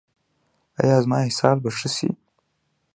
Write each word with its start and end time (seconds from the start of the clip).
ایا 0.81 0.97
زما 1.03 1.17
اسهال 1.29 1.57
به 1.63 1.69
ښه 1.77 1.89
شي؟ 1.95 2.09